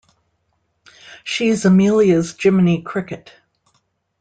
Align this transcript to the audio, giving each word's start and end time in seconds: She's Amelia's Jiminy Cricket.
She's 1.23 1.63
Amelia's 1.63 2.35
Jiminy 2.35 2.81
Cricket. 2.81 3.33